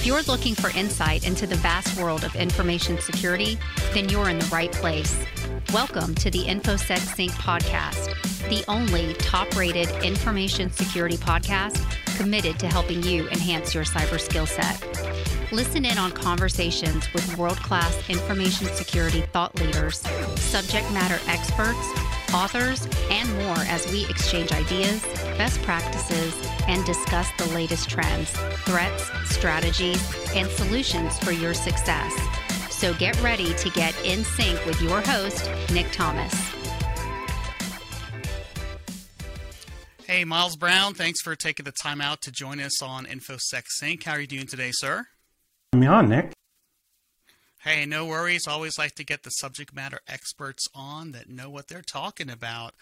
[0.00, 3.58] If you're looking for insight into the vast world of information security,
[3.92, 5.14] then you're in the right place.
[5.74, 8.08] Welcome to the InfoSec Sync podcast,
[8.48, 11.84] the only top rated information security podcast
[12.16, 14.82] committed to helping you enhance your cyber skill set.
[15.52, 19.98] Listen in on conversations with world class information security thought leaders,
[20.36, 21.92] subject matter experts,
[22.34, 25.02] authors, and more as we exchange ideas,
[25.36, 26.34] best practices,
[26.68, 28.30] and discuss the latest trends,
[28.64, 30.02] threats, strategies,
[30.34, 32.14] and solutions for your success.
[32.70, 36.34] So get ready to get in sync with your host, Nick Thomas.
[40.06, 44.02] Hey, Myles Brown, thanks for taking the time out to join us on InfoSec Sync.
[44.02, 45.06] How are you doing today, sir?
[45.72, 46.32] Me on, Nick.
[47.62, 48.46] Hey, no worries.
[48.46, 52.72] Always like to get the subject matter experts on that know what they're talking about.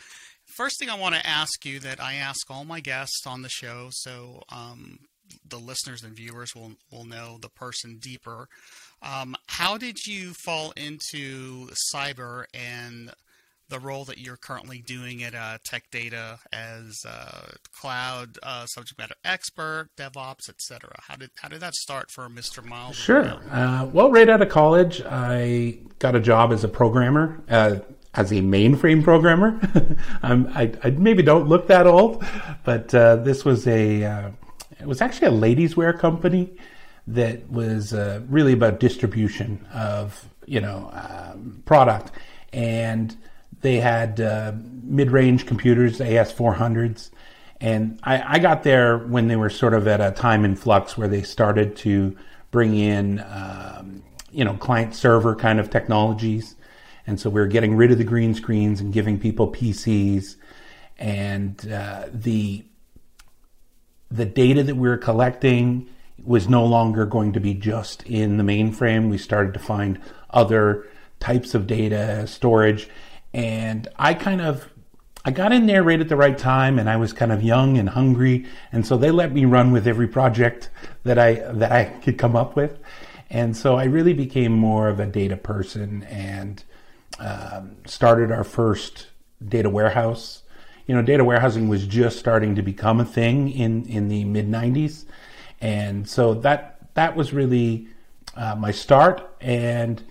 [0.44, 3.48] First thing I want to ask you that I ask all my guests on the
[3.48, 5.00] show, so um,
[5.48, 8.48] the listeners and viewers will will know the person deeper.
[9.02, 13.12] Um, how did you fall into cyber and
[13.68, 18.98] the role that you're currently doing at uh, Tech Data as uh, cloud uh, subject
[18.98, 20.90] matter expert, DevOps, etc.
[21.06, 22.64] How did how did that start for Mr.
[22.64, 22.96] Myles?
[22.96, 23.38] Sure.
[23.50, 27.42] Uh, well, right out of college, I got a job as a programmer.
[27.48, 27.76] Uh,
[28.14, 29.60] as a mainframe programmer,
[30.22, 32.24] I, I, maybe don't look that old,
[32.64, 34.32] but uh, this was a
[34.80, 36.50] it was actually a ladies' wear company
[37.06, 37.92] that was
[38.28, 42.10] really about distribution of you know um, product
[42.52, 43.16] and
[43.60, 47.10] they had uh, mid-range computers, AS400s,
[47.60, 50.96] and I, I, got there when they were sort of at a time in flux
[50.96, 52.16] where they started to
[52.52, 56.54] bring in, um, you know, client-server kind of technologies,
[57.06, 60.36] and so we were getting rid of the green screens and giving people PCs,
[60.98, 62.64] and uh, the
[64.10, 65.86] the data that we were collecting
[66.24, 69.10] was no longer going to be just in the mainframe.
[69.10, 70.86] We started to find other
[71.20, 72.88] types of data storage
[73.32, 74.68] and I kind of
[75.24, 77.76] I got in there right at the right time and I was kind of young
[77.76, 80.70] and hungry and so they let me run with every project
[81.04, 82.78] that I that I could come up with.
[83.30, 86.64] And so I really became more of a data person and
[87.18, 89.08] um, started our first
[89.46, 90.42] data warehouse.
[90.86, 94.48] You know data warehousing was just starting to become a thing in in the mid
[94.48, 95.04] 90s
[95.60, 97.88] and so that that was really
[98.36, 100.02] uh, my start and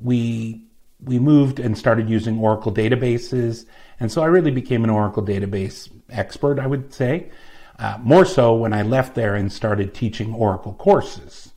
[0.00, 0.65] we
[1.06, 3.64] we moved and started using Oracle databases.
[3.98, 7.30] And so I really became an Oracle database expert, I would say.
[7.78, 11.52] Uh, more so when I left there and started teaching Oracle courses.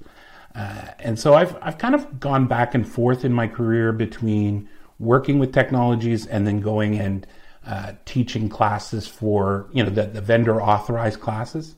[0.54, 4.70] Uh, and so I've, I've kind of gone back and forth in my career between
[5.00, 7.26] working with technologies and then going and
[7.66, 11.76] uh, teaching classes for, you know, the, the vendor authorized classes.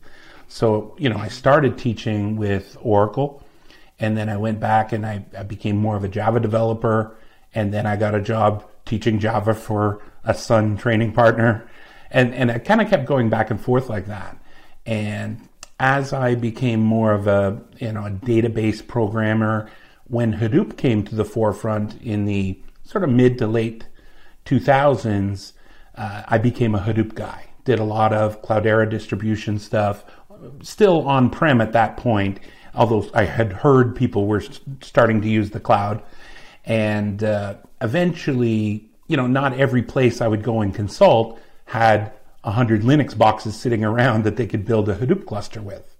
[0.47, 3.43] So, you know, I started teaching with Oracle
[3.99, 7.15] and then I went back and I, I became more of a Java developer
[7.53, 11.69] and then I got a job teaching Java for a Sun training partner.
[12.09, 14.37] And, and I kind of kept going back and forth like that.
[14.85, 15.47] And
[15.79, 19.69] as I became more of a, you know, a database programmer,
[20.05, 23.87] when Hadoop came to the forefront in the sort of mid to late
[24.45, 25.53] 2000s,
[25.95, 27.45] uh, I became a Hadoop guy.
[27.63, 30.03] Did a lot of Cloudera distribution stuff,
[30.61, 32.39] still on prem at that point,
[32.73, 34.43] although I had heard people were
[34.81, 36.01] starting to use the cloud.
[36.65, 42.11] And uh, eventually, you know, not every place I would go and consult had
[42.43, 45.95] 100 Linux boxes sitting around that they could build a Hadoop cluster with.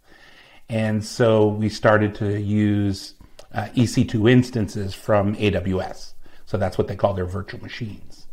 [0.69, 3.16] And so we started to use
[3.53, 6.13] uh, EC2 instances from AWS.
[6.45, 8.28] So that's what they call their virtual machines.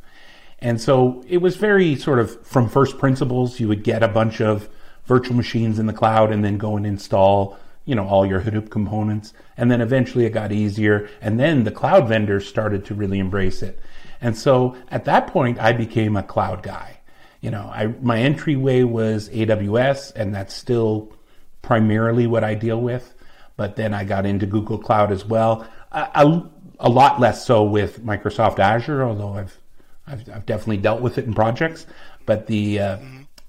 [0.60, 3.60] And so it was very sort of from first principles.
[3.60, 4.68] You would get a bunch of
[5.06, 8.68] virtual machines in the cloud and then go and install you know, all your Hadoop
[8.68, 9.32] components.
[9.56, 11.08] And then eventually it got easier.
[11.22, 13.80] And then the cloud vendors started to really embrace it.
[14.20, 17.00] And so at that point, I became a cloud guy.
[17.40, 21.14] You know, I, my entryway was AWS, and that's still
[21.62, 23.14] primarily what I deal with.
[23.56, 25.66] But then I got into Google Cloud as well.
[25.90, 26.42] A,
[26.90, 29.58] lot less so with Microsoft Azure, although I've,
[30.06, 31.86] I've, I've definitely dealt with it in projects.
[32.26, 32.98] But the, uh,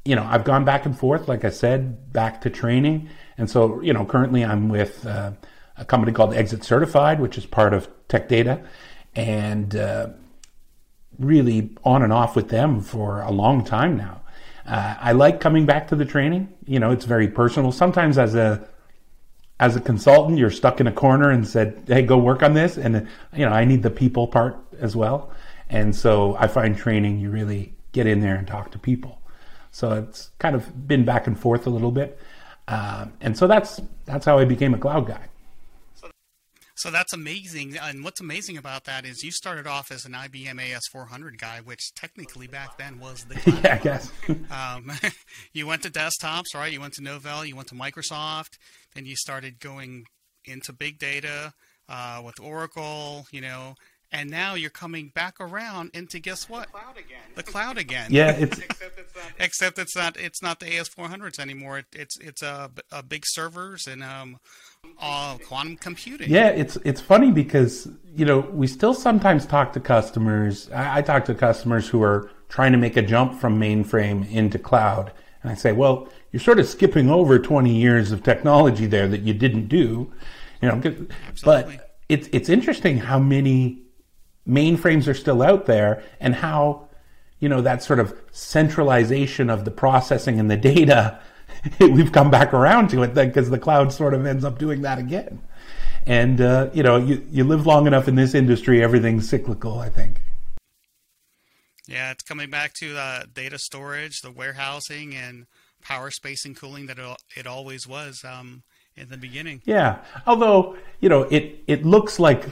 [0.05, 3.09] you know, I've gone back and forth, like I said, back to training
[3.39, 5.31] and so, you know, currently I'm with uh,
[5.77, 8.61] a company called ExitCertified, which is part of Tech Data,
[9.15, 10.09] and uh,
[11.17, 14.21] really on and off with them for a long time now.
[14.67, 16.49] Uh, I like coming back to the training.
[16.67, 17.71] You know, it's very personal.
[17.71, 18.67] Sometimes as a
[19.61, 22.77] as a consultant, you're stuck in a corner and said, "Hey, go work on this,"
[22.77, 25.31] and you know, I need the people part as well.
[25.69, 29.21] And so I find training, you really get in there and talk to people.
[29.71, 32.19] So it's kind of been back and forth a little bit.
[32.69, 35.27] Um, and so that's that's how I became a cloud guy.
[36.75, 37.75] So that's amazing.
[37.77, 41.93] And what's amazing about that is you started off as an IBM AS400 guy, which
[41.93, 44.11] technically back then was the yeah, I guess.
[44.49, 44.89] um,
[45.53, 46.71] you went to desktops, right?
[46.71, 48.57] You went to Novell, you went to Microsoft,
[48.95, 50.05] then you started going
[50.45, 51.53] into big data
[51.89, 53.75] uh, with Oracle, you know,
[54.11, 56.67] and now you're coming back around into guess what?
[56.71, 57.21] The cloud again.
[57.35, 58.07] The cloud again.
[58.11, 59.25] Yeah, it's Except it's not.
[59.39, 61.79] Except it's not it's not the AS400s anymore.
[61.79, 64.39] It, it's it's a, a big servers and um,
[64.99, 66.29] uh, quantum computing.
[66.29, 70.69] Yeah, it's it's funny because you know we still sometimes talk to customers.
[70.71, 74.57] I, I talk to customers who are trying to make a jump from mainframe into
[74.57, 75.11] cloud,
[75.43, 79.21] and I say, well, you're sort of skipping over 20 years of technology there that
[79.21, 80.11] you didn't do,
[80.61, 80.79] you know.
[80.81, 80.95] 'cause-
[81.27, 81.77] Absolutely.
[81.77, 83.83] But it's it's interesting how many
[84.47, 86.87] mainframes are still out there and how
[87.39, 91.19] you know that sort of centralization of the processing and the data
[91.79, 94.81] we've come back around to it then because the cloud sort of ends up doing
[94.81, 95.41] that again
[96.05, 99.89] and uh, you know you, you live long enough in this industry everything's cyclical i
[99.89, 100.21] think
[101.87, 105.47] Yeah, it's coming back to the data storage, the warehousing, and
[105.81, 108.61] power, space, and cooling that it, it always was um,
[108.95, 109.61] in the beginning.
[109.65, 109.97] yeah
[110.27, 112.45] although you know it it looks like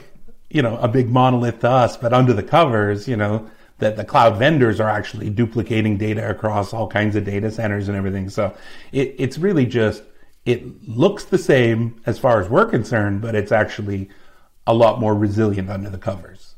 [0.50, 3.48] you know a big monolith to us but under the covers you know
[3.78, 7.96] that the cloud vendors are actually duplicating data across all kinds of data centers and
[7.96, 8.54] everything so
[8.92, 10.02] it, it's really just
[10.44, 14.08] it looks the same as far as we're concerned but it's actually
[14.66, 16.54] a lot more resilient under the covers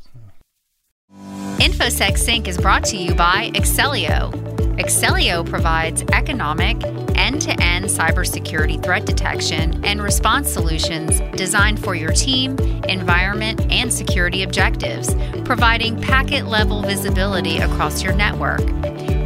[1.59, 4.60] InfoSec Sync is brought to you by Axellio.
[4.81, 6.83] Axellio provides economic,
[7.15, 13.93] end to end cybersecurity threat detection and response solutions designed for your team, environment, and
[13.93, 18.63] security objectives, providing packet level visibility across your network.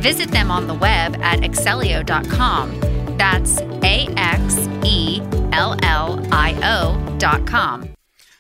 [0.03, 3.17] Visit them on the web at axellio.com.
[3.17, 5.21] That's A X E
[5.53, 7.91] L L I O.com.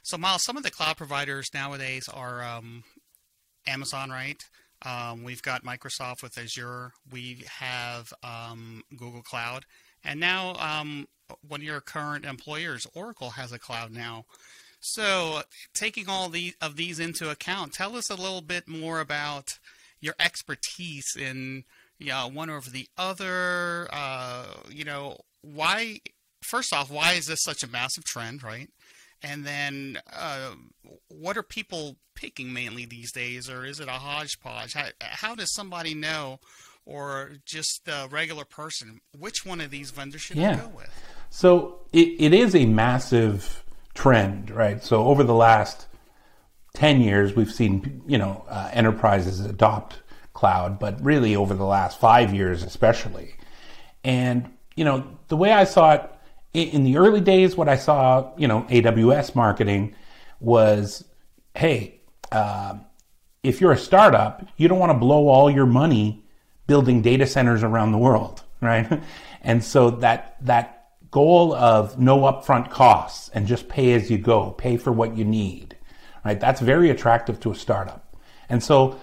[0.03, 2.83] So, Myles, some of the cloud providers nowadays are um,
[3.69, 4.45] Amazon, right?
[4.85, 6.93] Um, we've got Microsoft with Azure.
[7.11, 9.65] We have um, Google Cloud,
[10.05, 11.09] and now um,
[11.47, 14.25] one of your current employers, Oracle, has a cloud now.
[14.81, 15.43] So,
[15.73, 19.59] taking all the of these into account, tell us a little bit more about
[20.01, 21.65] your expertise in
[21.99, 23.89] you know, one over the other.
[23.93, 26.01] Uh, you know, why?
[26.43, 28.69] First off, why is this such a massive trend, right?
[29.25, 30.50] And then, uh,
[31.09, 34.75] what are people picking mainly these days, or is it a hodgepodge?
[34.75, 36.41] How, how does somebody know,
[36.85, 40.61] or just the regular person, which one of these vendors should Yeah.
[40.61, 40.91] go with?
[41.31, 44.85] So it, it is a massive trend, right?
[44.85, 45.87] So over the last
[46.75, 50.03] 10 years, we've seen, you know, uh, enterprises adopt
[50.35, 53.37] cloud, but really over the last five years, especially.
[54.05, 56.11] And, you know, the way I saw it
[56.55, 59.95] in the early days, what I saw, you know, AWS marketing
[60.41, 61.05] was,
[61.55, 62.77] hey, uh,
[63.43, 66.25] if you're a startup, you don't want to blow all your money
[66.67, 69.03] building data centers around the world, right?
[69.43, 74.51] And so that that goal of no upfront costs and just pay as you go,
[74.53, 75.77] pay for what you need,
[76.25, 76.41] right?
[76.41, 78.17] That's very attractive to a startup.
[78.49, 78.99] And so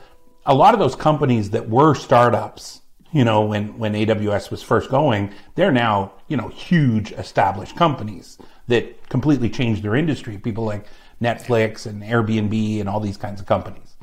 [0.46, 2.82] a lot of those companies that were startups,
[3.12, 8.38] you know, when when AWS was first going, they're now, you know, huge established companies
[8.68, 10.38] that completely changed their industry.
[10.38, 10.86] People like
[11.22, 13.96] Netflix and Airbnb and all these kinds of companies.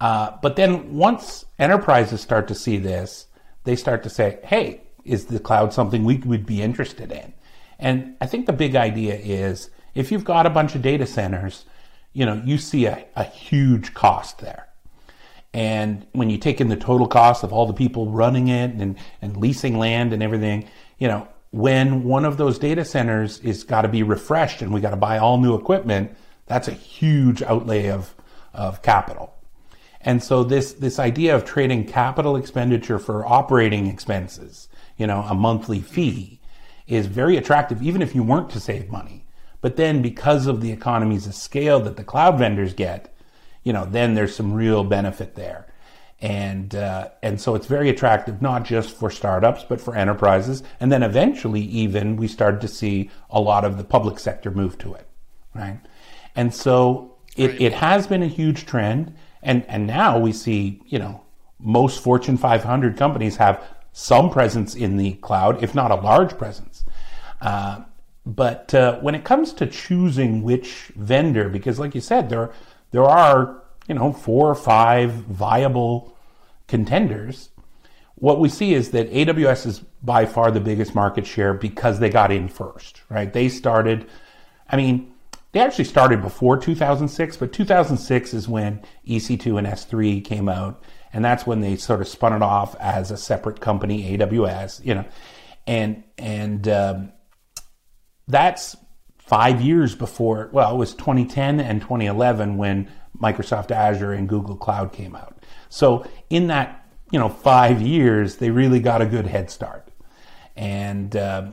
[0.00, 3.26] Uh, but then once enterprises start to see this,
[3.64, 7.32] they start to say, hey, is the cloud something we would be interested in?
[7.78, 11.64] And I think the big idea is if you've got a bunch of data centers,
[12.12, 14.68] you know, you see a, a huge cost there.
[15.54, 18.96] And when you take in the total cost of all the people running it and,
[19.22, 20.68] and leasing land and everything,
[20.98, 24.80] you know, when one of those data centers is got to be refreshed and we
[24.80, 26.10] got to buy all new equipment,
[26.46, 28.12] that's a huge outlay of,
[28.52, 29.32] of capital.
[30.00, 34.68] And so this this idea of trading capital expenditure for operating expenses,
[34.98, 36.40] you know, a monthly fee,
[36.88, 39.24] is very attractive, even if you weren't to save money.
[39.60, 43.13] But then because of the economies of scale that the cloud vendors get,
[43.64, 45.66] you know, then there's some real benefit there.
[46.20, 50.62] And uh, and so it's very attractive, not just for startups, but for enterprises.
[50.80, 54.78] And then eventually, even we started to see a lot of the public sector move
[54.78, 55.06] to it,
[55.54, 55.80] right?
[56.36, 57.60] And so it, Right.
[57.60, 59.14] it has been a huge trend.
[59.42, 61.20] And, and now we see, you know,
[61.58, 66.84] most Fortune 500 companies have some presence in the cloud, if not a large presence.
[67.40, 67.82] Uh,
[68.24, 72.52] but uh, when it comes to choosing which vendor, because like you said, there
[72.94, 76.16] there are you know four or five viable
[76.68, 77.50] contenders.
[78.14, 82.08] What we see is that AWS is by far the biggest market share because they
[82.08, 83.32] got in first, right?
[83.32, 84.06] They started.
[84.70, 85.12] I mean,
[85.50, 90.80] they actually started before 2006, but 2006 is when EC2 and S3 came out,
[91.12, 94.86] and that's when they sort of spun it off as a separate company, AWS.
[94.86, 95.04] You know,
[95.66, 97.12] and and um,
[98.28, 98.76] that's
[99.26, 100.50] five years before.
[100.52, 105.42] Well, it was 2010 and 2011 when Microsoft Azure and Google Cloud came out.
[105.68, 109.88] So in that you know five years, they really got a good head start.
[110.56, 111.50] And uh,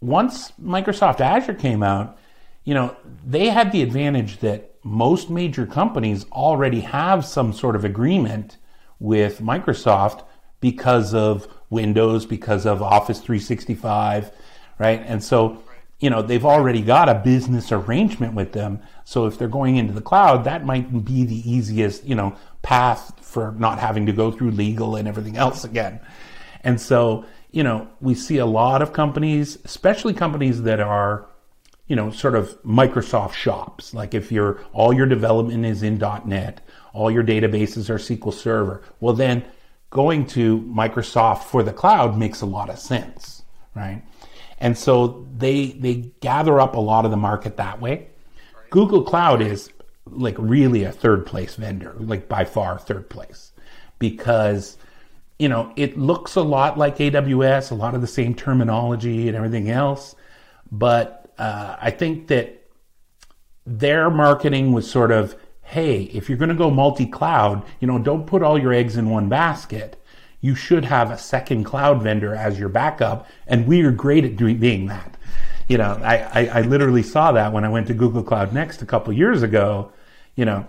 [0.00, 2.18] once Microsoft Azure came out,
[2.64, 7.84] you know they had the advantage that most major companies already have some sort of
[7.84, 8.56] agreement
[8.98, 10.24] with Microsoft
[10.60, 14.30] because of Windows, because of Office 365,
[14.78, 15.02] right?
[15.06, 15.62] And so
[16.00, 18.80] you know, they've already got a business arrangement with them.
[19.04, 23.12] So if they're going into the cloud, that might be the easiest, you know, path
[23.20, 26.00] for not having to go through legal and everything else again.
[26.64, 31.26] And so, you know, we see a lot of companies, especially companies that are,
[31.86, 33.92] you know, sort of Microsoft shops.
[33.92, 38.82] Like if your all your development is in .NET, all your databases are SQL Server.
[39.00, 39.44] Well, then
[39.90, 43.42] going to Microsoft for the cloud makes a lot of sense,
[43.74, 44.02] right?
[44.60, 48.08] And so they they gather up a lot of the market that way.
[48.70, 49.70] Google Cloud is
[50.06, 53.52] like really a third place vendor, like by far third place,
[53.98, 54.76] because
[55.38, 59.36] you know it looks a lot like AWS, a lot of the same terminology and
[59.36, 60.14] everything else,
[60.70, 62.60] but uh, I think that
[63.66, 68.26] their marketing was sort of, hey, if you're going to go multi-cloud, you know, don't
[68.26, 69.99] put all your eggs in one basket
[70.40, 73.26] you should have a second cloud vendor as your backup.
[73.46, 75.16] And we are great at doing being that.
[75.68, 78.82] You know, I, I, I literally saw that when I went to Google Cloud Next
[78.82, 79.92] a couple years ago.
[80.34, 80.66] You know,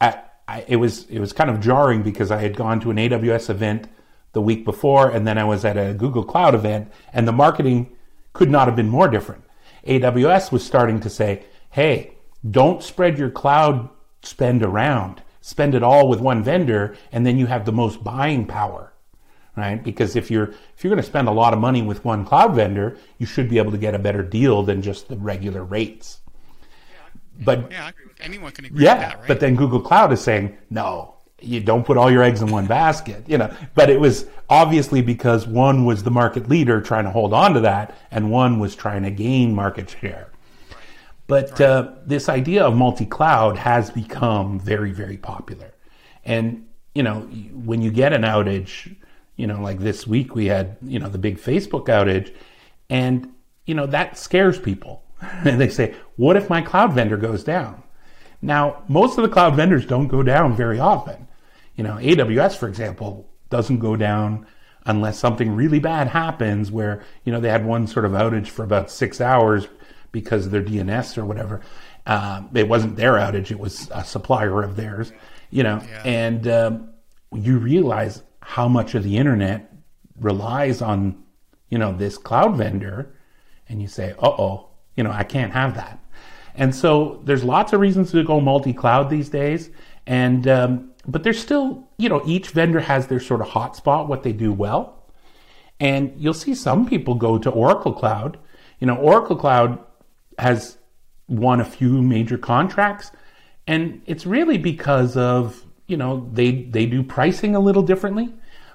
[0.00, 2.96] I, I, it was it was kind of jarring because I had gone to an
[2.96, 3.88] AWS event
[4.32, 7.94] the week before, and then I was at a Google Cloud event, and the marketing
[8.32, 9.44] could not have been more different.
[9.86, 12.14] AWS was starting to say, "Hey,
[12.48, 13.90] don't spread your cloud
[14.22, 15.22] spend around.
[15.40, 18.91] Spend it all with one vendor, and then you have the most buying power."
[19.56, 19.82] Right?
[19.82, 22.54] Because if you're if you're going to spend a lot of money with one cloud
[22.54, 26.20] vendor, you should be able to get a better deal than just the regular rates.
[27.38, 27.90] Yeah, but yeah,
[28.20, 29.28] anyone can agree yeah, that, right?
[29.28, 31.14] but then Google Cloud is saying no.
[31.40, 33.52] You don't put all your eggs in one basket, you know.
[33.74, 37.60] But it was obviously because one was the market leader trying to hold on to
[37.60, 40.30] that, and one was trying to gain market share.
[41.26, 41.62] But right.
[41.62, 45.74] uh, this idea of multi-cloud has become very, very popular.
[46.24, 47.20] And you know,
[47.52, 48.94] when you get an outage,
[49.36, 52.34] you know, like this week we had, you know, the big Facebook outage
[52.90, 53.32] and,
[53.66, 55.02] you know, that scares people.
[55.20, 57.82] and they say, what if my cloud vendor goes down?
[58.40, 61.28] Now, most of the cloud vendors don't go down very often.
[61.76, 64.46] You know, AWS, for example, doesn't go down
[64.84, 68.64] unless something really bad happens where, you know, they had one sort of outage for
[68.64, 69.68] about six hours
[70.10, 71.60] because of their DNS or whatever.
[72.04, 75.12] Uh, it wasn't their outage, it was a supplier of theirs,
[75.50, 76.02] you know, yeah.
[76.04, 76.88] and um,
[77.32, 79.72] you realize how much of the internet
[80.20, 81.22] relies on,
[81.70, 83.14] you know, this cloud vendor,
[83.68, 85.98] and you say, uh oh, you know, I can't have that.
[86.54, 89.70] And so there's lots of reasons to go multi-cloud these days,
[90.06, 94.22] and um, but there's still, you know, each vendor has their sort of hotspot, what
[94.22, 95.08] they do well,
[95.80, 98.38] and you'll see some people go to Oracle Cloud.
[98.80, 99.78] You know, Oracle Cloud
[100.38, 100.76] has
[101.28, 103.12] won a few major contracts,
[103.66, 108.32] and it's really because of you know, they they do pricing a little differently.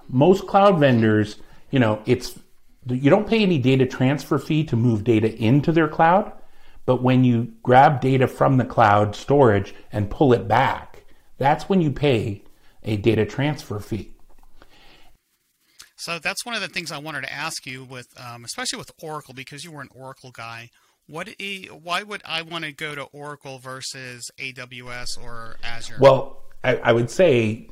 [0.07, 1.37] Most cloud vendors,
[1.71, 2.37] you know, it's
[2.87, 6.31] you don't pay any data transfer fee to move data into their cloud,
[6.85, 11.05] but when you grab data from the cloud storage and pull it back,
[11.39, 12.43] that's when you pay
[12.83, 14.11] a data transfer fee.
[15.95, 18.91] So that's one of the things I wanted to ask you with, um, especially with
[19.01, 20.69] Oracle, because you were an Oracle guy.
[21.07, 21.29] What?
[21.81, 25.97] Why would I want to go to Oracle versus AWS or Azure?
[25.99, 27.69] Well, I, I would say,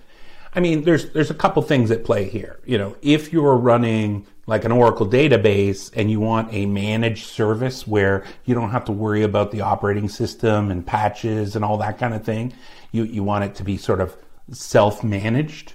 [0.53, 2.59] I mean, there's there's a couple things at play here.
[2.65, 7.87] You know, if you're running like an Oracle database and you want a managed service
[7.87, 11.97] where you don't have to worry about the operating system and patches and all that
[11.97, 12.53] kind of thing,
[12.91, 14.15] you, you want it to be sort of
[14.51, 15.73] self managed.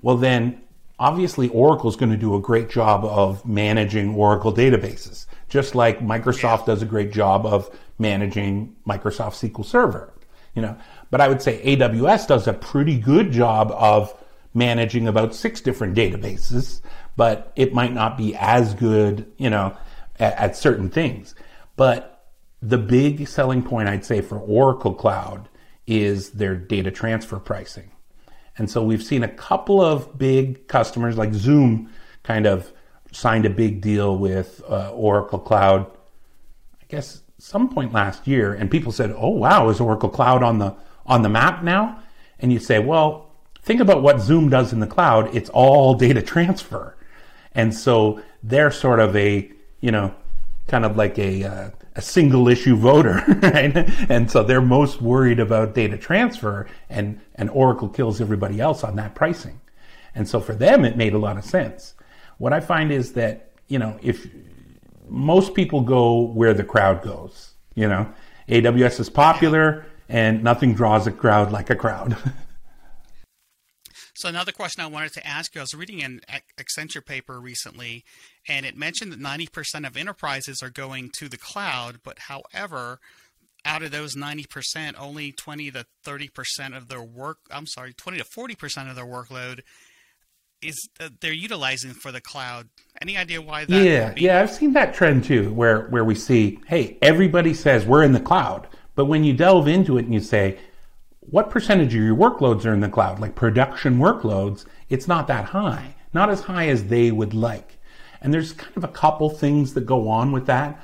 [0.00, 0.60] Well, then
[0.98, 6.00] obviously Oracle is going to do a great job of managing Oracle databases, just like
[6.00, 10.12] Microsoft does a great job of managing Microsoft SQL Server.
[10.54, 10.76] You know,
[11.12, 14.18] but I would say AWS does a pretty good job of
[14.54, 16.80] managing about six different databases,
[17.18, 19.76] but it might not be as good, you know,
[20.18, 21.34] at, at certain things.
[21.76, 22.30] But
[22.62, 25.50] the big selling point I'd say for Oracle Cloud
[25.86, 27.90] is their data transfer pricing.
[28.56, 31.90] And so we've seen a couple of big customers like Zoom
[32.22, 32.72] kind of
[33.10, 35.90] signed a big deal with uh, Oracle Cloud
[36.80, 40.58] I guess some point last year, and people said, "Oh wow, is Oracle Cloud on
[40.58, 40.74] the
[41.06, 42.00] on the map now?"
[42.38, 43.30] And you say, "Well,
[43.62, 45.34] think about what Zoom does in the cloud.
[45.34, 46.96] It's all data transfer."
[47.54, 50.14] And so they're sort of a, you know,
[50.68, 53.76] kind of like a uh, a single issue voter, right?
[54.08, 58.96] And so they're most worried about data transfer, and and Oracle kills everybody else on
[58.96, 59.60] that pricing.
[60.14, 61.94] And so for them, it made a lot of sense.
[62.38, 64.26] What I find is that you know if
[65.08, 68.12] most people go where the crowd goes, you know,
[68.48, 72.16] AWS is popular, and nothing draws a crowd like a crowd.
[74.14, 76.20] So another question I wanted to ask you, I was reading an
[76.56, 78.04] Accenture paper recently,
[78.46, 83.00] and it mentioned that 90% of enterprises are going to the cloud, but however,
[83.64, 88.24] out of those 90%, only 20 to 30% of their work, I'm sorry, 20 to
[88.24, 89.62] 40% of their workload
[90.60, 92.68] is uh, they're utilizing for the cloud.
[93.00, 93.84] Any idea why that?
[93.84, 98.04] Yeah, yeah, I've seen that trend too, where where we see, hey, everybody says we're
[98.04, 100.58] in the cloud, but when you delve into it and you say,
[101.20, 103.20] what percentage of your workloads are in the cloud?
[103.20, 107.78] Like production workloads, it's not that high, not as high as they would like.
[108.20, 110.82] And there's kind of a couple things that go on with that.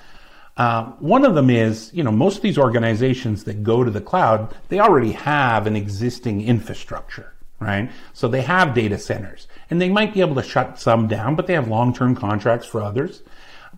[0.56, 4.00] Uh, one of them is, you know, most of these organizations that go to the
[4.00, 7.90] cloud, they already have an existing infrastructure, right?
[8.12, 11.46] So they have data centers and they might be able to shut some down, but
[11.46, 13.22] they have long-term contracts for others.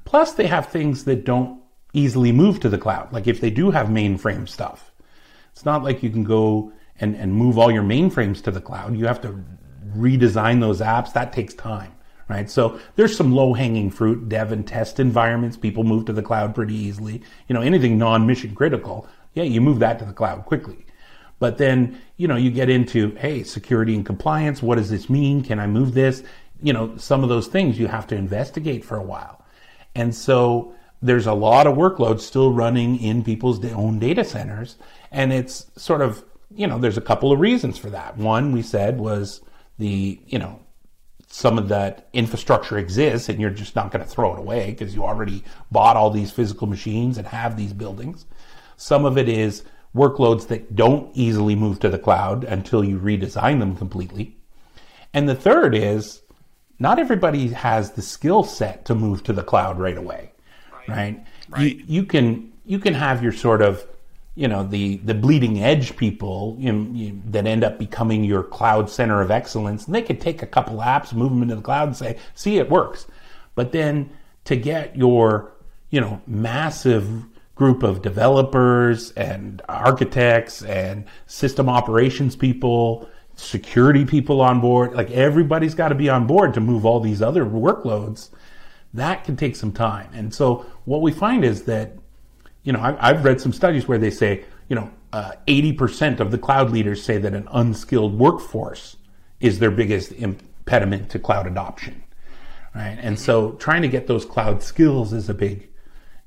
[0.07, 1.60] Plus they have things that don't
[1.93, 3.13] easily move to the cloud.
[3.13, 4.93] Like if they do have mainframe stuff,
[5.53, 8.97] it's not like you can go and, and move all your mainframes to the cloud.
[8.97, 9.43] You have to
[9.97, 11.13] redesign those apps.
[11.13, 11.93] That takes time,
[12.29, 12.49] right?
[12.49, 15.57] So there's some low hanging fruit, dev and test environments.
[15.57, 17.23] People move to the cloud pretty easily.
[17.49, 20.87] You know, anything non mission critical, yeah, you move that to the cloud quickly.
[21.39, 24.63] But then, you know, you get into, hey, security and compliance.
[24.63, 25.43] What does this mean?
[25.43, 26.23] Can I move this?
[26.63, 29.43] You know, some of those things you have to investigate for a while.
[29.95, 34.77] And so there's a lot of workloads still running in people's own data centers.
[35.11, 38.17] And it's sort of, you know, there's a couple of reasons for that.
[38.17, 39.41] One, we said, was
[39.79, 40.61] the, you know,
[41.29, 44.95] some of that infrastructure exists and you're just not going to throw it away because
[44.95, 48.27] you already bought all these physical machines and have these buildings.
[48.77, 49.63] Some of it is
[49.95, 54.37] workloads that don't easily move to the cloud until you redesign them completely.
[55.15, 56.23] And the third is
[56.79, 60.30] not everybody has the skill set to move to the cloud right away
[60.91, 61.25] right?
[61.49, 61.77] Right.
[61.77, 63.85] You, you can you can have your sort of
[64.35, 68.43] you know the the bleeding edge people you know, you, that end up becoming your
[68.43, 71.63] cloud center of excellence and they could take a couple apps move them into the
[71.63, 73.07] cloud and say see it works
[73.55, 74.09] but then
[74.45, 75.53] to get your
[75.91, 77.25] you know massive
[77.55, 85.75] group of developers and architects and system operations people security people on board like everybody's
[85.75, 88.31] got to be on board to move all these other workloads
[88.95, 90.09] that can take some time.
[90.13, 91.93] And so what we find is that,
[92.63, 96.31] you know, I, have read some studies where they say, you know, uh, 80% of
[96.31, 98.97] the cloud leaders say that an unskilled workforce
[99.41, 102.03] is their biggest impediment to cloud adoption.
[102.75, 102.99] Right.
[103.01, 105.69] And so trying to get those cloud skills is a big,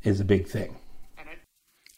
[0.04, 0.76] is a big thing.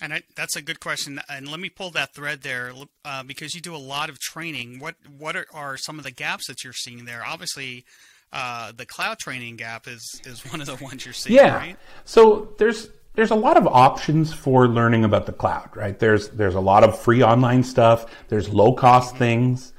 [0.02, 1.22] And I, that's a good question.
[1.30, 2.74] And let me pull that thread there
[3.06, 4.80] uh, because you do a lot of training.
[4.80, 7.24] What what are, are, some of the gaps that you're seeing there?
[7.26, 7.86] Obviously,
[8.34, 11.56] uh, the cloud training gap is is one of the ones you're seeing, yeah.
[11.56, 11.78] right?
[12.04, 15.98] So there's there's a lot of options for learning about the cloud, right?
[15.98, 18.06] There's there's a lot of free online stuff.
[18.28, 19.20] There's low cost mm-hmm.
[19.20, 19.74] things.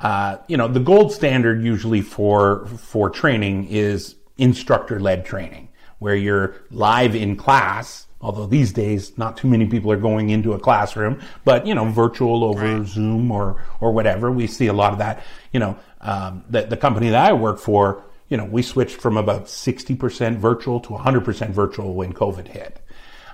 [0.00, 6.16] Uh, you know, the gold standard usually for for training is instructor led training, where
[6.16, 8.06] you're live in class.
[8.22, 11.86] Although these days, not too many people are going into a classroom, but you know,
[11.86, 12.86] virtual over right.
[12.86, 14.30] Zoom or or whatever.
[14.30, 15.22] We see a lot of that.
[15.52, 19.16] You know, um, the, the company that I work for, you know, we switched from
[19.16, 22.80] about 60% virtual to 100% virtual when COVID hit.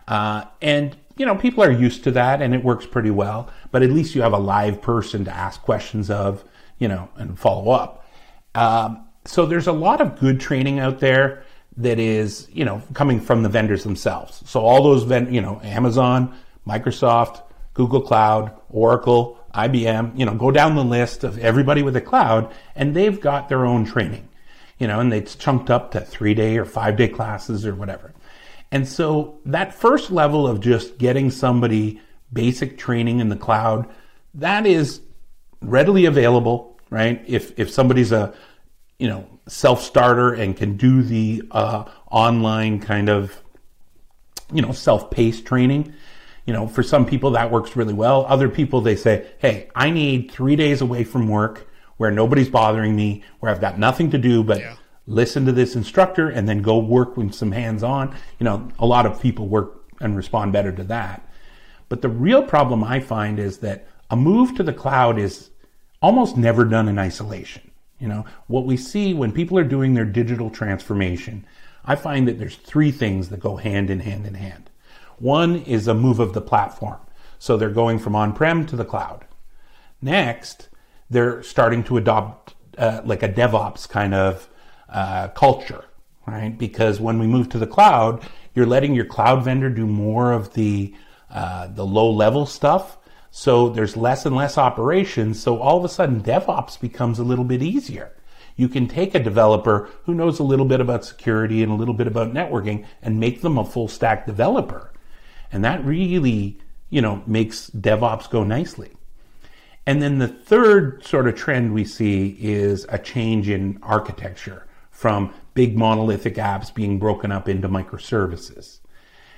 [0.09, 3.83] Uh, and, you know, people are used to that and it works pretty well, but
[3.83, 6.45] at least you have a live person to ask questions of,
[6.79, 8.09] you know, and follow up.
[8.55, 11.45] Um, so there's a lot of good training out there
[11.77, 14.43] that is, you know, coming from the vendors themselves.
[14.47, 16.35] So all those, vend- you know, Amazon,
[16.67, 17.43] Microsoft,
[17.75, 22.53] Google Cloud, Oracle, IBM, you know, go down the list of everybody with a cloud
[22.75, 24.29] and they've got their own training,
[24.79, 28.13] you know, and it's chunked up to three day or five day classes or whatever.
[28.71, 32.01] And so that first level of just getting somebody
[32.33, 33.89] basic training in the cloud,
[34.35, 35.01] that is
[35.63, 37.25] readily available, right?
[37.27, 38.35] If, if somebody's a,
[38.99, 43.43] you know, self starter and can do the uh, online kind of,
[44.53, 45.95] you know, self paced training,
[46.47, 48.25] you know, for some people that works really well.
[48.29, 52.95] Other people, they say, Hey, I need three days away from work where nobody's bothering
[52.95, 54.77] me, where I've got nothing to do but yeah.
[55.07, 58.15] listen to this instructor and then go work with some hands on.
[58.39, 61.29] You know, a lot of people work and respond better to that.
[61.89, 65.51] But the real problem I find is that a move to the cloud is
[66.03, 67.71] almost never done in isolation.
[67.99, 71.47] You know, what we see when people are doing their digital transformation,
[71.85, 74.71] I find that there's three things that go hand in hand in hand.
[75.19, 76.99] One is a move of the platform.
[77.39, 79.25] So they're going from on-prem to the cloud.
[80.01, 80.69] Next,
[81.11, 84.49] they're starting to adopt uh, like a DevOps kind of
[84.89, 85.85] uh, culture,
[86.27, 86.57] right?
[86.57, 88.23] Because when we move to the cloud,
[88.55, 90.95] you're letting your cloud vendor do more of the
[91.31, 92.99] uh, the low level stuff.
[93.31, 95.43] So there's less and less operations.
[95.43, 98.13] So all of a sudden, DevOps becomes a little bit easier.
[98.57, 101.95] You can take a developer who knows a little bit about security and a little
[101.95, 104.93] bit about networking and make them a full stack developer.
[105.53, 106.59] And that really,
[106.91, 108.91] you know, makes DevOps go nicely.
[109.87, 115.33] And then the third sort of trend we see is a change in architecture from
[115.55, 118.81] big monolithic apps being broken up into microservices.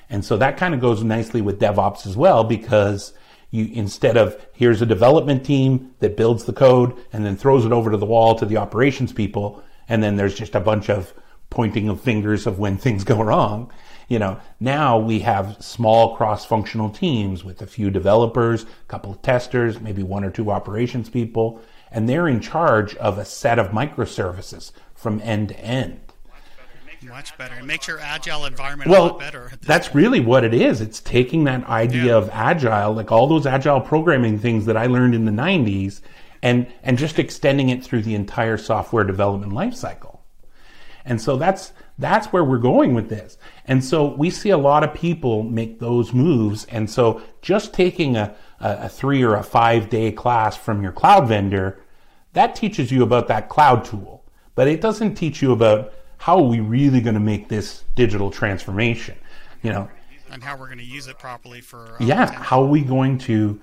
[0.09, 3.12] And so that kind of goes nicely with DevOps as well because
[3.51, 7.73] you instead of here's a development team that builds the code and then throws it
[7.73, 11.14] over to the wall to the operations people and then there's just a bunch of
[11.49, 13.73] pointing of fingers of when things go wrong
[14.09, 19.23] you know, now we have small cross-functional teams with a few developers, a couple of
[19.23, 23.68] testers, maybe one or two operations people, and they're in charge of a set of
[23.68, 26.01] microservices from end to end.
[27.03, 27.55] Much better.
[27.55, 29.53] It makes your agile environment well, a lot better.
[29.62, 30.81] That's really what it is.
[30.81, 32.16] It's taking that idea yeah.
[32.16, 36.01] of agile, like all those agile programming things that I learned in the 90s,
[36.42, 40.18] and, and just extending it through the entire software development lifecycle.
[41.05, 43.39] And so that's that's where we're going with this.
[43.65, 46.65] And so we see a lot of people make those moves.
[46.67, 51.27] And so just taking a, a three or a five day class from your cloud
[51.27, 51.81] vendor,
[52.35, 54.25] that teaches you about that cloud tool.
[54.55, 58.31] But it doesn't teach you about how are we really going to make this digital
[58.31, 59.17] transformation,
[59.63, 59.89] you know.
[60.31, 61.97] And how we're going to use it properly for.
[62.01, 62.31] Uh, yeah.
[62.31, 63.61] How are we going to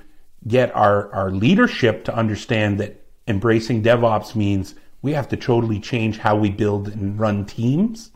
[0.47, 6.17] get our, our leadership to understand that embracing DevOps means we have to totally change
[6.17, 8.11] how we build and run teams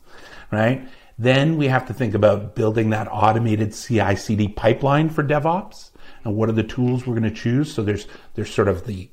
[0.51, 0.87] right?
[1.17, 5.91] Then we have to think about building that automated CI CD pipeline for DevOps
[6.23, 7.73] and what are the tools we're going to choose.
[7.73, 9.09] So there's, there's sort of the,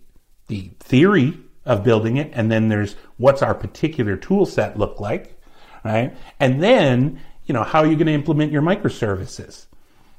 [0.46, 2.30] the theory of building it.
[2.32, 5.40] And then there's what's our particular tool set look like,
[5.84, 6.16] right?
[6.38, 9.66] And then, you know, how are you going to implement your microservices?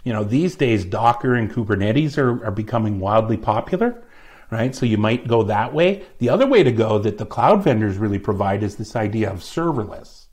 [0.04, 4.04] You know, these days Docker and Kubernetes are, are becoming wildly popular,
[4.52, 4.76] right?
[4.76, 6.06] So you might go that way.
[6.20, 9.40] The other way to go that the cloud vendors really provide is this idea of
[9.40, 10.27] serverless.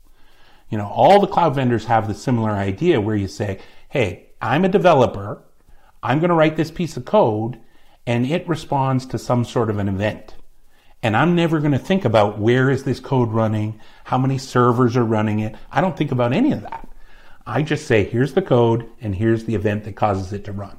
[0.69, 4.65] You know, all the cloud vendors have the similar idea where you say, hey, I'm
[4.65, 5.43] a developer.
[6.01, 7.59] I'm going to write this piece of code
[8.07, 10.35] and it responds to some sort of an event.
[11.01, 13.79] And I'm never going to think about where is this code running?
[14.05, 15.55] How many servers are running it?
[15.71, 16.87] I don't think about any of that.
[17.45, 20.77] I just say, here's the code and here's the event that causes it to run.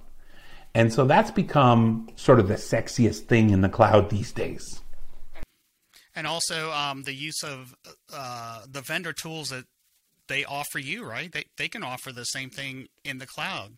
[0.75, 4.83] And so that's become sort of the sexiest thing in the cloud these days.
[6.15, 7.75] And also um, the use of
[8.13, 9.65] uh, the vendor tools that
[10.29, 11.31] they offer you, right?
[11.33, 13.73] They they can offer the same thing in the cloud.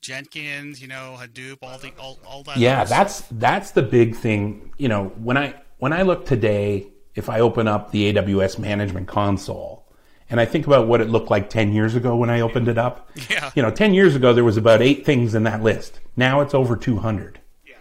[0.00, 2.58] Jenkins, you know, Hadoop, all the all, all that.
[2.58, 4.72] Yeah, that's that's the big thing.
[4.78, 9.08] You know, when I when I look today, if I open up the AWS management
[9.08, 9.88] console
[10.30, 12.78] and I think about what it looked like 10 years ago when I opened it
[12.78, 13.10] up.
[13.30, 13.50] Yeah.
[13.54, 16.00] You know, 10 years ago there was about 8 things in that list.
[16.16, 17.40] Now it's over 200.
[17.66, 17.74] Yeah.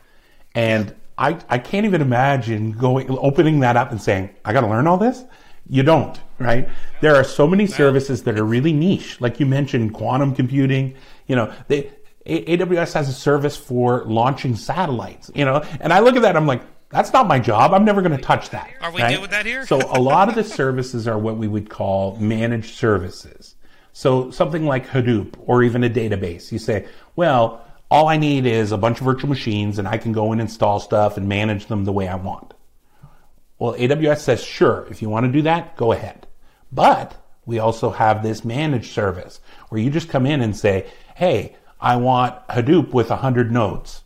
[0.56, 4.68] And I I can't even imagine going opening that up and saying, I got to
[4.68, 5.24] learn all this.
[5.70, 6.70] You don't, right?
[7.02, 9.20] There are so many services that are really niche.
[9.20, 10.96] Like you mentioned, quantum computing.
[11.28, 11.92] You know, they,
[12.26, 15.30] AWS has a service for launching satellites.
[15.36, 17.74] You know, and I look at that, I'm like, that's not my job.
[17.74, 18.70] I'm never going to touch that.
[18.82, 19.14] Are we right?
[19.14, 19.66] good with that here?
[19.66, 23.56] so a lot of the services are what we would call managed services.
[23.92, 26.52] So something like Hadoop or even a database.
[26.52, 30.12] You say, well, all I need is a bunch of virtual machines and I can
[30.12, 32.54] go and install stuff and manage them the way I want.
[33.60, 36.28] Well, AWS says, sure, if you want to do that, go ahead.
[36.72, 37.16] But
[37.46, 39.40] we also have this managed service
[39.70, 44.04] where you just come in and say, hey, I want Hadoop with 100 nodes.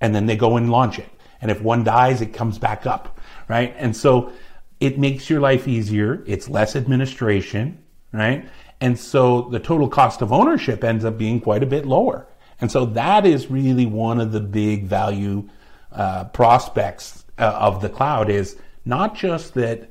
[0.00, 1.08] And then they go and launch it.
[1.40, 3.74] And if one dies, it comes back up, right?
[3.78, 4.32] And so
[4.80, 6.22] it makes your life easier.
[6.26, 8.48] It's less administration, right?
[8.80, 12.26] And so the total cost of ownership ends up being quite a bit lower.
[12.60, 15.48] And so that is really one of the big value
[15.92, 19.90] uh, prospects uh, of the cloud is not just that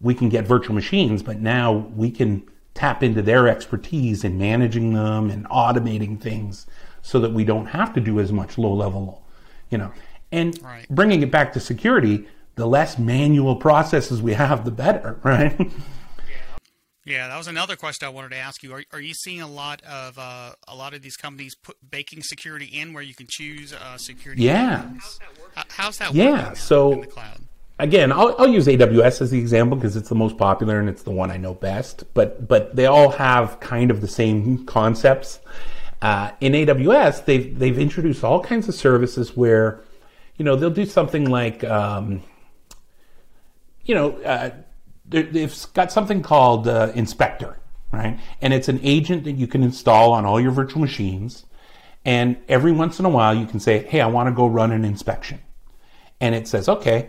[0.00, 2.42] we can get virtual machines, but now we can
[2.74, 6.66] tap into their expertise in managing them and automating things
[7.02, 9.22] so that we don't have to do as much low level,
[9.70, 9.92] you know.
[10.32, 10.86] And right.
[10.88, 15.58] bringing it back to security, the less manual processes we have, the better, right?
[17.04, 18.72] Yeah, that was another question I wanted to ask you.
[18.72, 22.22] Are, are you seeing a lot of uh, a lot of these companies put baking
[22.22, 24.42] security in where you can choose uh, security?
[24.42, 24.88] Yeah.
[25.54, 27.40] How, how's that Yeah, working so- in the cloud?
[27.80, 31.02] Again, I'll, I'll use AWS as the example because it's the most popular and it's
[31.02, 32.04] the one I know best.
[32.14, 35.40] But but they all have kind of the same concepts.
[36.02, 39.82] Uh, in AWS, they've they've introduced all kinds of services where,
[40.36, 42.22] you know, they'll do something like, um,
[43.84, 44.50] you know, uh,
[45.08, 47.58] they- they've got something called uh, Inspector,
[47.92, 48.18] right?
[48.40, 51.44] And it's an agent that you can install on all your virtual machines.
[52.04, 54.72] And every once in a while, you can say, "Hey, I want to go run
[54.72, 55.40] an inspection."
[56.22, 57.08] and it says okay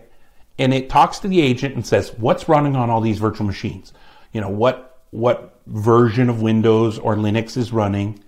[0.62, 3.94] and it talks to the agent and says what's running on all these virtual machines?
[4.32, 8.24] You know what what version of windows or linux is running?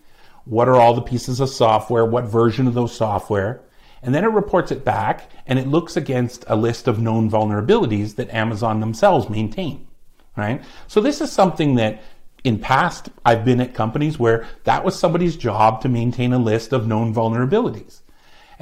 [0.45, 2.05] What are all the pieces of software?
[2.05, 3.61] What version of those software?
[4.01, 8.15] And then it reports it back and it looks against a list of known vulnerabilities
[8.15, 9.87] that amazon themselves maintain
[10.35, 10.63] right?
[10.87, 12.01] So this is something that
[12.43, 16.73] in past i've been at companies where that was somebody's job to maintain a list
[16.73, 18.01] of known vulnerabilities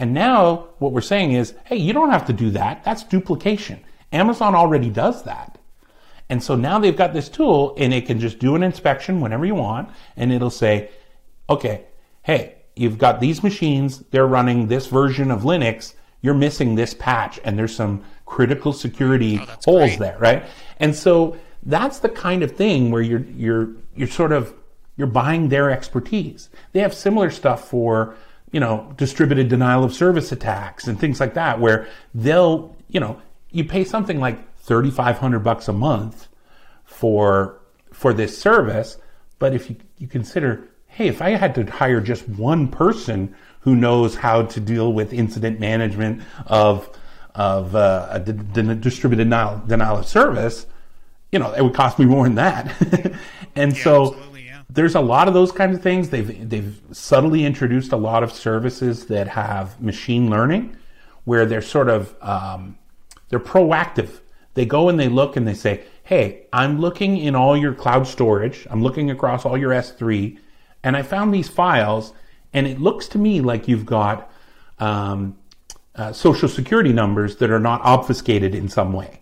[0.02, 2.84] and now what we're saying is, hey, you don't have to do that.
[2.84, 3.80] That's duplication.
[4.12, 5.58] Amazon already does that.
[6.30, 9.46] And so now they've got this tool and it can just do an inspection whenever
[9.46, 10.90] you want and it'll say,
[11.50, 11.86] okay,
[12.24, 17.40] hey, you've got these machines, they're running this version of Linux, you're missing this patch
[17.44, 20.00] and there's some critical security Oh, holes great.
[20.00, 20.44] there, right?
[20.78, 24.54] And so that's the kind of thing where you're you're you're sort of
[24.98, 26.50] you're buying their expertise.
[26.72, 28.16] They have similar stuff for,
[28.52, 33.22] you know, distributed denial of service attacks and things like that where they'll, you know,
[33.52, 36.28] you pay something like 3500 bucks a month
[36.84, 37.60] for
[37.94, 38.98] for this service,
[39.40, 43.76] but if you, you consider, hey, if I had to hire just one person who
[43.76, 46.90] knows how to deal with incident management of
[47.36, 50.66] of uh, a d- d- distributed denial, denial of service,
[51.32, 53.14] you know, it would cost me more than that.
[53.56, 54.31] and so absolutely, yeah.
[54.73, 56.10] There's a lot of those kinds of things.
[56.10, 60.77] They've they've subtly introduced a lot of services that have machine learning,
[61.25, 62.77] where they're sort of um,
[63.29, 64.21] they're proactive.
[64.53, 68.07] They go and they look and they say, "Hey, I'm looking in all your cloud
[68.07, 68.65] storage.
[68.69, 70.38] I'm looking across all your S3,
[70.84, 72.13] and I found these files,
[72.53, 74.31] and it looks to me like you've got."
[74.79, 75.38] Um,
[75.93, 79.20] uh, social security numbers that are not obfuscated in some way.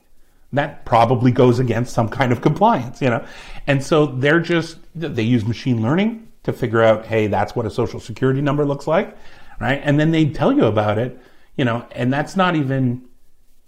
[0.54, 3.24] That probably goes against some kind of compliance, you know.
[3.68, 7.70] And so they're just they use machine learning to figure out, hey, that's what a
[7.70, 9.16] social security number looks like,
[9.60, 9.80] right?
[9.84, 11.20] And then they tell you about it,
[11.56, 13.06] you know, and that's not even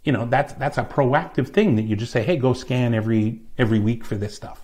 [0.04, 3.40] you know, that's that's a proactive thing that you just say, hey, go scan every
[3.60, 4.60] every week for this stuff.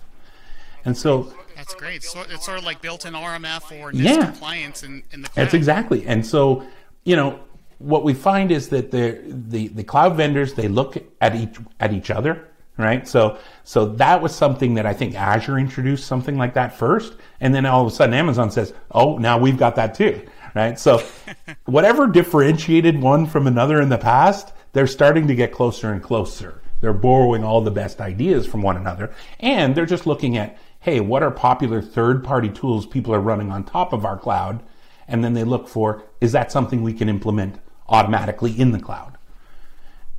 [0.84, 2.02] And so That's great.
[2.02, 4.24] So it's sort of like built-in RMF or NIST Yeah.
[4.26, 5.44] compliance in, in the cloud.
[5.44, 6.06] That's exactly.
[6.06, 6.64] And so,
[7.04, 7.38] you know,
[7.78, 11.92] what we find is that the the the cloud vendors they look at each at
[11.92, 13.06] each other, right?
[13.06, 17.54] So so that was something that I think Azure introduced something like that first, and
[17.54, 20.78] then all of a sudden Amazon says, "Oh, now we've got that too." Right?
[20.78, 21.02] So
[21.66, 26.60] whatever differentiated one from another in the past, they're starting to get closer and closer.
[26.80, 31.00] They're borrowing all the best ideas from one another, and they're just looking at, hey,
[31.00, 34.62] what are popular third-party tools people are running on top of our cloud?
[35.08, 39.18] And then they look for, is that something we can implement automatically in the cloud?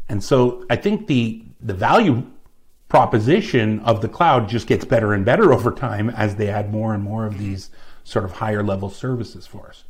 [0.07, 2.23] And so I think the the value
[2.87, 6.93] proposition of the cloud just gets better and better over time as they add more
[6.93, 7.69] and more of these
[8.03, 9.83] sort of higher level services for us.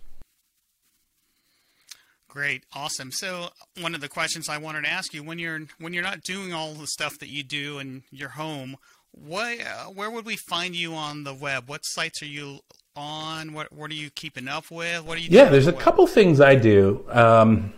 [2.28, 3.12] Great, awesome.
[3.12, 3.50] So
[3.82, 6.54] one of the questions I wanted to ask you when you're when you're not doing
[6.54, 8.78] all the stuff that you do in your home,
[9.12, 11.68] what uh, where would we find you on the web?
[11.68, 12.60] What sites are you
[13.00, 13.54] on?
[13.54, 15.04] What what are you keeping up with?
[15.06, 15.30] What are you?
[15.32, 15.82] Yeah, there's a web?
[15.82, 17.06] couple things I do.
[17.10, 17.74] Um,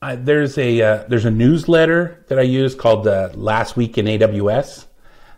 [0.00, 4.06] I, there's a uh, there's a newsletter that I use called uh, Last Week in
[4.06, 4.86] AWS.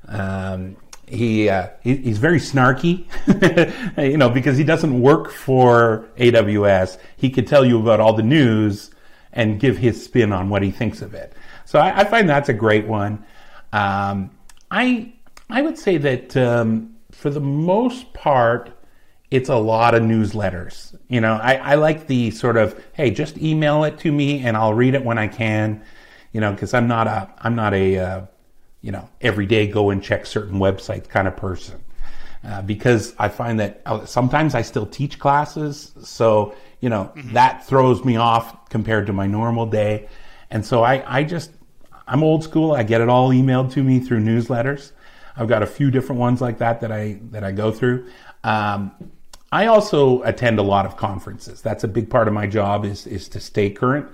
[0.09, 3.07] Um, he, uh, he he's very snarky,
[4.11, 6.99] you know, because he doesn't work for AWS.
[7.17, 8.90] He could tell you about all the news
[9.33, 11.35] and give his spin on what he thinks of it.
[11.67, 13.25] So I, I find that's a great one.
[13.73, 14.31] Um,
[14.71, 15.12] I
[15.51, 18.71] I would say that um, for the most part,
[19.30, 20.96] it's a lot of newsletters.
[21.08, 24.56] You know, I, I like the sort of hey, just email it to me and
[24.56, 25.82] I'll read it when I can.
[26.32, 28.26] You know, because I'm not a I'm not a uh,
[28.80, 31.80] you know every day go and check certain websites kind of person.
[32.46, 37.66] Uh, because I find that uh, sometimes I still teach classes, so you know that
[37.66, 40.08] throws me off compared to my normal day,
[40.50, 41.52] and so I, I just
[42.06, 42.72] I'm old school.
[42.72, 44.92] I get it all emailed to me through newsletters.
[45.37, 48.08] I've got a few different ones like that that I that I go through.
[48.42, 48.92] Um,
[49.55, 51.62] I also attend a lot of conferences.
[51.62, 54.07] That's a big part of my job is is to stay current,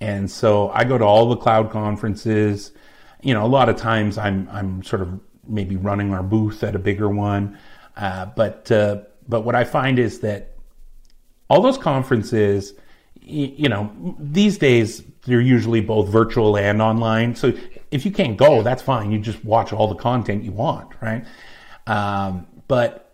[0.00, 2.72] and so I go to all the cloud conferences.
[3.20, 6.74] You know, a lot of times I'm I'm sort of maybe running our booth at
[6.74, 7.58] a bigger one.
[7.98, 10.56] Uh, but uh, but what I find is that
[11.50, 12.72] all those conferences,
[13.20, 17.34] y- you know, these days they're usually both virtual and online.
[17.34, 17.52] So
[17.90, 19.10] if you can't go, that's fine.
[19.10, 21.26] You just watch all the content you want, right?
[21.86, 23.07] Um, but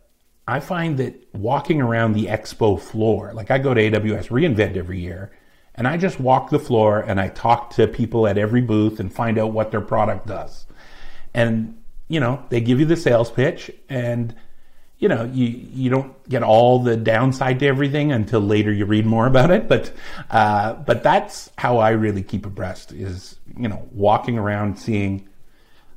[0.46, 5.00] I find that walking around the expo floor, like I go to AWS reInvent every
[5.00, 5.33] year,
[5.74, 9.12] and I just walk the floor and I talk to people at every booth and
[9.12, 10.66] find out what their product does.
[11.33, 14.35] And, you know, they give you the sales pitch and
[14.98, 19.04] you know, you you don't get all the downside to everything until later you read
[19.04, 19.68] more about it.
[19.68, 19.92] But
[20.30, 25.28] uh, but that's how I really keep abreast is you know walking around seeing.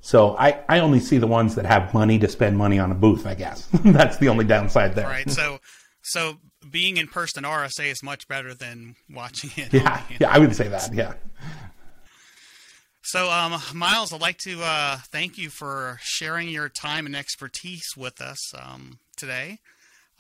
[0.08, 2.96] So I, I only see the ones that have money to spend money on a
[2.96, 3.28] booth.
[3.28, 5.06] I guess that's the only downside there.
[5.06, 5.30] Right.
[5.30, 5.60] So
[6.02, 6.38] so
[6.72, 9.74] being in person RSA is much better than watching it.
[9.74, 10.94] Yeah, yeah, I would say that.
[10.94, 11.16] Yeah.
[13.02, 17.90] So, um, Myles, I'd like to uh, thank you for sharing your time and expertise
[17.98, 19.60] with us um, today.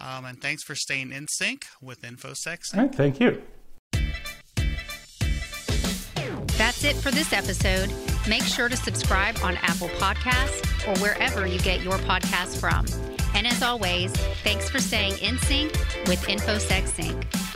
[0.01, 2.75] Um, and thanks for staying in sync with InfoSec.
[2.75, 3.41] All right, thank you.
[6.57, 7.93] That's it for this episode.
[8.27, 12.85] Make sure to subscribe on Apple Podcasts or wherever you get your podcasts from.
[13.33, 14.11] And as always,
[14.43, 15.71] thanks for staying in sync
[16.07, 17.46] with InfoSec Sync.